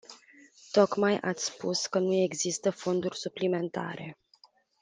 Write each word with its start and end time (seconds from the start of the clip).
Tocmai 0.71 1.17
ați 1.21 1.43
spus 1.45 1.85
că 1.85 1.99
nu 1.99 2.13
există 2.13 2.69
fonduri 2.69 3.17
suplimentare. 3.17 4.17